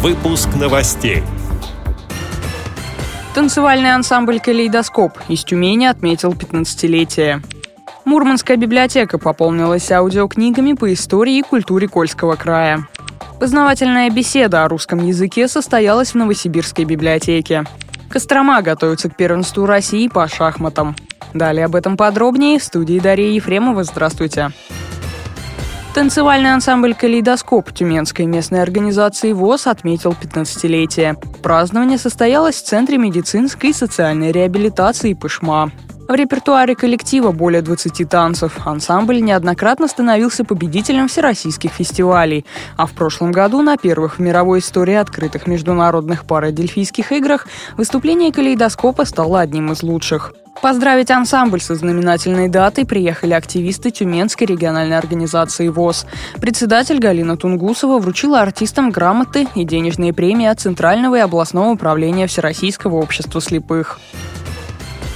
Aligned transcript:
Выпуск 0.00 0.50
новостей. 0.54 1.24
Танцевальный 3.34 3.92
ансамбль 3.92 4.38
«Калейдоскоп» 4.38 5.18
из 5.28 5.42
Тюмени 5.42 5.86
отметил 5.86 6.34
15-летие. 6.34 7.42
Мурманская 8.04 8.56
библиотека 8.56 9.18
пополнилась 9.18 9.90
аудиокнигами 9.90 10.74
по 10.74 10.92
истории 10.92 11.38
и 11.38 11.42
культуре 11.42 11.88
Кольского 11.88 12.36
края. 12.36 12.86
Познавательная 13.40 14.08
беседа 14.08 14.64
о 14.64 14.68
русском 14.68 15.04
языке 15.04 15.48
состоялась 15.48 16.12
в 16.12 16.14
Новосибирской 16.14 16.84
библиотеке. 16.84 17.64
Кострома 18.08 18.62
готовится 18.62 19.10
к 19.10 19.16
первенству 19.16 19.66
России 19.66 20.06
по 20.06 20.28
шахматам. 20.28 20.94
Далее 21.34 21.64
об 21.64 21.74
этом 21.74 21.96
подробнее 21.96 22.60
в 22.60 22.62
студии 22.62 23.00
Дарья 23.00 23.32
Ефремова. 23.32 23.82
Здравствуйте. 23.82 24.52
Танцевальный 25.98 26.54
ансамбль 26.54 26.94
«Калейдоскоп» 26.94 27.72
Тюменской 27.72 28.24
местной 28.26 28.62
организации 28.62 29.32
ВОЗ 29.32 29.66
отметил 29.66 30.12
15-летие. 30.12 31.16
Празднование 31.42 31.98
состоялось 31.98 32.54
в 32.54 32.64
Центре 32.64 32.98
медицинской 32.98 33.70
и 33.70 33.72
социальной 33.72 34.30
реабилитации 34.30 35.14
Пышма. 35.14 35.72
В 36.06 36.14
репертуаре 36.14 36.76
коллектива 36.76 37.32
более 37.32 37.62
20 37.62 38.08
танцев. 38.08 38.64
Ансамбль 38.64 39.20
неоднократно 39.20 39.88
становился 39.88 40.44
победителем 40.44 41.08
всероссийских 41.08 41.72
фестивалей, 41.72 42.46
а 42.76 42.86
в 42.86 42.92
прошлом 42.92 43.32
году 43.32 43.62
на 43.62 43.76
первых 43.76 44.18
в 44.18 44.22
мировой 44.22 44.60
истории 44.60 44.94
открытых 44.94 45.48
международных 45.48 46.26
парадельфийских 46.26 47.10
играх 47.10 47.48
выступление 47.76 48.32
калейдоскопа 48.32 49.04
стало 49.04 49.40
одним 49.40 49.72
из 49.72 49.82
лучших. 49.82 50.32
Поздравить 50.60 51.10
ансамбль 51.12 51.60
со 51.60 51.76
знаменательной 51.76 52.48
датой 52.48 52.84
приехали 52.84 53.32
активисты 53.32 53.92
Тюменской 53.92 54.46
региональной 54.46 54.98
организации 54.98 55.68
ВОЗ. 55.68 56.04
Председатель 56.40 56.98
Галина 56.98 57.36
Тунгусова 57.36 57.98
вручила 57.98 58.40
артистам 58.40 58.90
грамоты 58.90 59.46
и 59.54 59.64
денежные 59.64 60.12
премии 60.12 60.46
от 60.46 60.60
Центрального 60.60 61.16
и 61.16 61.20
областного 61.20 61.70
управления 61.70 62.26
Всероссийского 62.26 62.96
общества 62.96 63.40
слепых. 63.40 64.00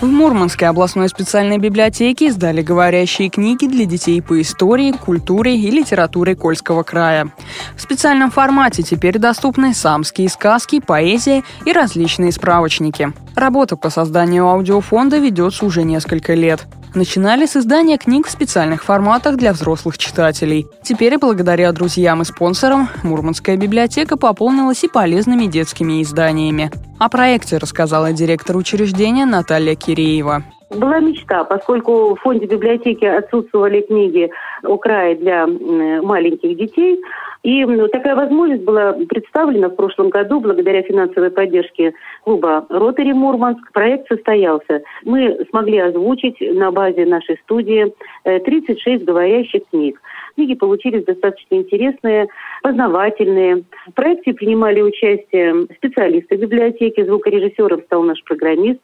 В 0.00 0.06
Мурманской 0.06 0.68
областной 0.68 1.08
специальной 1.08 1.58
библиотеке 1.58 2.26
издали 2.26 2.62
говорящие 2.62 3.30
книги 3.30 3.66
для 3.66 3.84
детей 3.84 4.22
по 4.22 4.40
истории, 4.40 4.92
культуре 4.92 5.56
и 5.56 5.68
литературе 5.72 6.36
Кольского 6.36 6.84
края. 6.84 7.32
В 7.76 7.80
специальном 7.80 8.30
формате 8.30 8.84
теперь 8.84 9.18
доступны 9.18 9.74
самские 9.74 10.28
сказки, 10.28 10.78
поэзия 10.78 11.42
и 11.64 11.72
различные 11.72 12.30
справочники. 12.30 13.12
Работа 13.34 13.76
по 13.76 13.90
созданию 13.90 14.46
аудиофонда 14.46 15.18
ведется 15.18 15.66
уже 15.66 15.82
несколько 15.82 16.34
лет. 16.34 16.68
Начинали 16.94 17.46
с 17.46 17.56
издания 17.56 17.98
книг 17.98 18.28
в 18.28 18.30
специальных 18.30 18.84
форматах 18.84 19.36
для 19.36 19.52
взрослых 19.52 19.98
читателей. 19.98 20.68
Теперь, 20.84 21.18
благодаря 21.18 21.72
друзьям 21.72 22.22
и 22.22 22.24
спонсорам, 22.24 22.88
Мурманская 23.02 23.56
библиотека 23.56 24.16
пополнилась 24.16 24.84
и 24.84 24.88
полезными 24.88 25.46
детскими 25.46 26.04
изданиями. 26.04 26.70
О 26.98 27.08
проекте 27.08 27.58
рассказала 27.58 28.12
директор 28.12 28.56
учреждения 28.56 29.24
Наталья 29.24 29.76
Киреева. 29.76 30.42
Была 30.70 30.98
мечта, 30.98 31.44
поскольку 31.44 32.16
в 32.16 32.20
фонде 32.20 32.46
библиотеки 32.46 33.04
отсутствовали 33.04 33.82
книги 33.82 34.30
о 34.64 34.76
крае 34.78 35.14
для 35.14 35.46
маленьких 35.46 36.56
детей, 36.58 37.00
и 37.44 37.64
такая 37.92 38.16
возможность 38.16 38.64
была 38.64 38.92
представлена 38.92 39.68
в 39.68 39.76
прошлом 39.76 40.10
году 40.10 40.40
благодаря 40.40 40.82
финансовой 40.82 41.30
поддержке 41.30 41.94
клуба 42.24 42.66
«Ротари 42.68 43.12
Мурманск». 43.12 43.72
Проект 43.72 44.08
состоялся. 44.08 44.82
Мы 45.04 45.38
смогли 45.50 45.78
озвучить 45.78 46.36
на 46.40 46.72
базе 46.72 47.06
нашей 47.06 47.38
студии 47.44 47.94
36 48.24 48.86
э, 48.86 49.04
говорящих 49.04 49.62
книг. 49.70 50.00
Книги 50.38 50.54
получились 50.54 51.02
достаточно 51.02 51.56
интересные, 51.56 52.28
познавательные. 52.62 53.64
В 53.88 53.92
проекте 53.92 54.32
принимали 54.32 54.80
участие 54.80 55.66
специалисты 55.78 56.36
библиотеки, 56.36 57.02
звукорежиссером 57.02 57.82
стал 57.82 58.04
наш 58.04 58.22
программист 58.22 58.78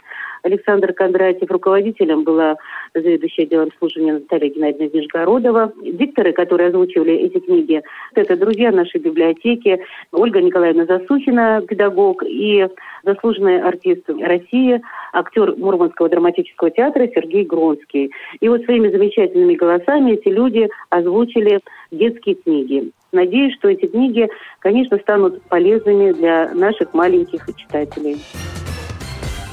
Александр 0.45 0.93
Кондратьев, 0.93 1.51
руководителем 1.51 2.23
была 2.23 2.57
заведующая 2.95 3.47
делом 3.47 3.71
служения 3.79 4.13
Наталья 4.15 4.51
Геннадьевна 4.51 4.91
Нижегородова. 4.93 5.73
Дикторы, 5.83 6.33
которые 6.33 6.69
озвучивали 6.69 7.15
эти 7.15 7.39
книги, 7.39 7.83
это 8.15 8.37
друзья 8.37 8.71
нашей 8.71 9.01
библиотеки, 9.01 9.81
Ольга 10.13 10.43
Николаевна 10.43 10.85
Засухина, 10.85 11.63
педагог, 11.67 12.23
и 12.25 12.69
заслуженный 13.05 13.63
артист 13.63 14.03
России, 14.09 14.83
актер 15.15 15.57
Мурманского 15.57 16.11
драматического 16.11 16.71
театра 16.71 17.09
Сергей 17.15 17.45
Гронский. 17.45 18.11
И 18.41 18.49
вот 18.49 18.65
своими 18.65 18.89
замечательными 18.89 19.55
голосами 19.55 20.13
эти 20.13 20.29
люди 20.29 20.69
озвучили 20.91 21.44
детские 21.91 22.35
книги. 22.37 22.91
Надеюсь, 23.13 23.55
что 23.55 23.69
эти 23.69 23.87
книги, 23.87 24.29
конечно, 24.59 24.99
станут 24.99 25.43
полезными 25.43 26.13
для 26.13 26.53
наших 26.53 26.95
маленьких 26.95 27.47
читателей. 27.57 28.19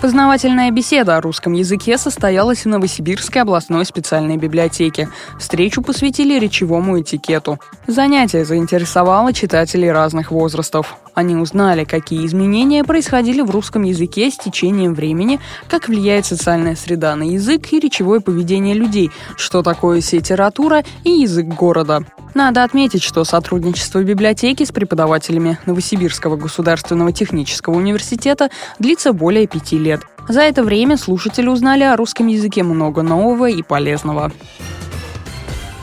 Познавательная 0.01 0.71
беседа 0.71 1.17
о 1.17 1.21
русском 1.21 1.53
языке 1.53 1.95
состоялась 1.99 2.65
в 2.65 2.67
Новосибирской 2.67 3.43
областной 3.43 3.85
специальной 3.85 4.35
библиотеке. 4.35 5.09
Встречу 5.37 5.83
посвятили 5.83 6.39
речевому 6.39 6.99
этикету. 6.99 7.59
Занятие 7.85 8.43
заинтересовало 8.43 9.31
читателей 9.31 9.91
разных 9.91 10.31
возрастов. 10.31 10.97
Они 11.13 11.35
узнали, 11.35 11.83
какие 11.83 12.25
изменения 12.25 12.83
происходили 12.83 13.41
в 13.41 13.51
русском 13.51 13.83
языке 13.83 14.31
с 14.31 14.37
течением 14.37 14.95
времени, 14.95 15.39
как 15.69 15.87
влияет 15.87 16.25
социальная 16.25 16.75
среда 16.75 17.15
на 17.15 17.23
язык 17.23 17.71
и 17.71 17.79
речевое 17.79 18.21
поведение 18.21 18.73
людей, 18.73 19.11
что 19.37 19.61
такое 19.61 20.01
литература 20.11 20.83
и 21.03 21.11
язык 21.11 21.45
города. 21.45 22.03
Надо 22.33 22.63
отметить, 22.63 23.03
что 23.03 23.23
сотрудничество 23.23 24.01
библиотеки 24.03 24.63
с 24.63 24.71
преподавателями 24.71 25.57
Новосибирского 25.65 26.37
государственного 26.37 27.11
технического 27.11 27.75
университета 27.75 28.49
длится 28.79 29.11
более 29.11 29.47
пяти 29.47 29.77
лет. 29.77 30.01
За 30.29 30.41
это 30.41 30.63
время 30.63 30.97
слушатели 30.97 31.47
узнали 31.47 31.83
о 31.83 31.95
русском 31.95 32.27
языке 32.27 32.63
много 32.63 33.01
нового 33.01 33.49
и 33.49 33.61
полезного. 33.61 34.31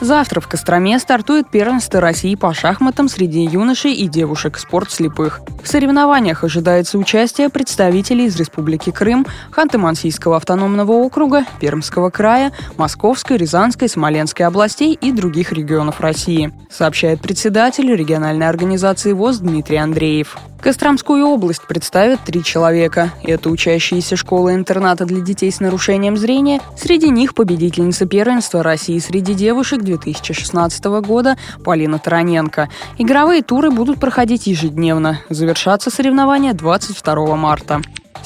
Завтра 0.01 0.41
в 0.41 0.47
Костроме 0.47 0.99
стартует 1.01 1.51
первенство 1.51 2.01
России 2.01 2.37
по 2.37 2.55
шахматам 2.55 3.09
среди 3.09 3.45
юношей 3.45 3.93
и 3.95 4.07
девушек 4.07 4.57
спорт 4.59 4.93
слепых. 4.93 5.41
В 5.63 5.67
соревнованиях 5.67 6.45
ожидается 6.45 6.99
участие 6.99 7.49
представителей 7.49 8.27
из 8.27 8.37
Республики 8.37 8.91
Крым, 8.91 9.27
Ханты-Мансийского 9.51 10.37
автономного 10.37 10.93
округа, 10.93 11.45
Пермского 11.61 12.11
края, 12.11 12.53
Московской, 12.77 13.39
Рязанской, 13.39 13.89
Смоленской 13.89 14.47
областей 14.47 14.95
и 14.95 15.11
других 15.11 15.53
регионов 15.53 16.01
России, 16.01 16.53
сообщает 16.71 17.21
председатель 17.21 17.93
региональной 17.93 18.49
организации 18.49 19.13
ВОЗ 19.13 19.39
Дмитрий 19.39 19.79
Андреев. 19.79 20.37
Костромскую 20.61 21.25
область 21.27 21.67
представят 21.67 22.21
три 22.25 22.43
человека. 22.43 23.13
Это 23.23 23.49
учащиеся 23.49 24.17
школы-интерната 24.17 25.05
для 25.05 25.21
детей 25.21 25.53
с 25.53 25.61
нарушением 25.61 26.17
зрения. 26.17 26.61
Среди 26.77 27.11
них 27.11 27.35
победительница 27.35 28.07
первенства 28.07 28.63
России 28.63 28.99
среди 28.99 29.35
девушек 29.35 29.83
2016 29.83 30.85
года 31.03 31.37
Полина 31.65 31.99
Тараненко. 31.99 32.69
Игровые 32.99 33.43
туры 33.43 33.71
будут 33.71 34.01
проходить 34.01 34.47
ежедневно. 34.47 35.21
Завершатся 35.29 35.91
соревнования 35.91 36.55
22 36.55 37.37
марта. 37.37 37.81